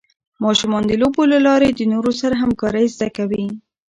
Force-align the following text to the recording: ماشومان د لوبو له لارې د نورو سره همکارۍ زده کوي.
ماشومان 0.43 0.83
د 0.87 0.91
لوبو 1.01 1.21
له 1.33 1.39
لارې 1.47 1.69
د 1.73 1.81
نورو 1.93 2.11
سره 2.21 2.39
همکارۍ 2.43 2.85
زده 2.95 3.07
کوي. 3.17 3.45